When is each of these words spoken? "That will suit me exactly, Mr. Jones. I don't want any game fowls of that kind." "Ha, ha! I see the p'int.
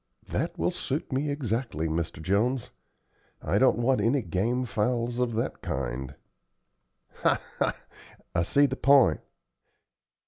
"That 0.29 0.57
will 0.57 0.71
suit 0.71 1.11
me 1.11 1.29
exactly, 1.29 1.87
Mr. 1.87 2.19
Jones. 2.23 2.71
I 3.39 3.59
don't 3.59 3.77
want 3.77 4.01
any 4.01 4.23
game 4.23 4.65
fowls 4.65 5.19
of 5.19 5.35
that 5.35 5.61
kind." 5.61 6.15
"Ha, 7.17 7.39
ha! 7.59 7.75
I 8.33 8.41
see 8.41 8.65
the 8.65 8.75
p'int. 8.75 9.19